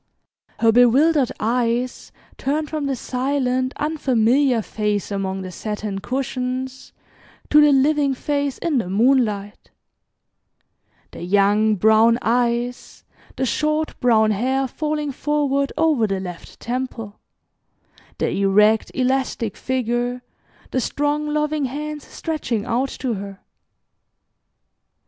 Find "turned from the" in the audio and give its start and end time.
2.35-2.95